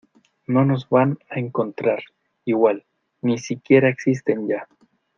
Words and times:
no 0.47 0.65
nos 0.65 0.89
van 0.89 1.19
a 1.29 1.37
encontrar. 1.37 1.99
igual, 2.43 2.83
ni 3.21 3.37
si 3.37 3.59
quiera 3.59 3.87
existen 3.87 4.47
ya. 4.47 4.67